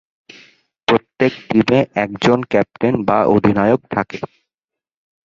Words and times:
প্রত্যেক 0.87 1.31
টিমে 1.47 1.79
একজন 1.95 2.39
ক্যাপ্টেন 2.43 2.93
বা 3.05 3.17
অধিনায়ক 3.27 3.81
থাকে। 3.89 4.19